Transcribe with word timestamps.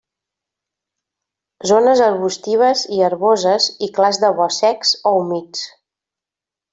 Zones 1.71 1.99
arbustives 2.05 2.85
i 2.97 3.01
herboses 3.09 3.67
i 3.89 3.93
clars 3.99 4.21
de 4.23 4.33
bosc 4.39 4.63
secs 4.65 4.95
o 5.11 5.13
humits. 5.19 5.63